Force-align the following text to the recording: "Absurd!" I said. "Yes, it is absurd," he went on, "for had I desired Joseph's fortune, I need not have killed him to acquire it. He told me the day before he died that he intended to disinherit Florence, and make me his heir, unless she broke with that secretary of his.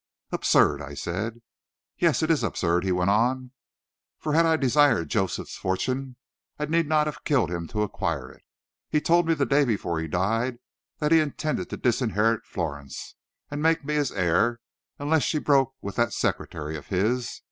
"Absurd!" 0.31 0.81
I 0.81 0.95
said. 0.95 1.43
"Yes, 1.99 2.23
it 2.23 2.31
is 2.31 2.41
absurd," 2.41 2.83
he 2.83 2.91
went 2.91 3.11
on, 3.11 3.51
"for 4.17 4.33
had 4.33 4.47
I 4.47 4.57
desired 4.57 5.09
Joseph's 5.11 5.55
fortune, 5.57 6.15
I 6.57 6.65
need 6.65 6.87
not 6.87 7.05
have 7.05 7.23
killed 7.23 7.51
him 7.51 7.67
to 7.67 7.83
acquire 7.83 8.31
it. 8.31 8.41
He 8.89 8.99
told 8.99 9.27
me 9.27 9.35
the 9.35 9.45
day 9.45 9.63
before 9.63 9.99
he 9.99 10.07
died 10.07 10.57
that 10.97 11.11
he 11.11 11.19
intended 11.19 11.69
to 11.69 11.77
disinherit 11.77 12.47
Florence, 12.47 13.13
and 13.51 13.61
make 13.61 13.85
me 13.85 13.93
his 13.93 14.11
heir, 14.11 14.59
unless 14.97 15.21
she 15.21 15.37
broke 15.37 15.75
with 15.83 15.97
that 15.97 16.13
secretary 16.13 16.75
of 16.75 16.87
his. 16.87 17.39